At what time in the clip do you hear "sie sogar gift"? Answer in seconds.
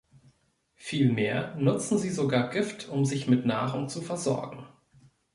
1.99-2.89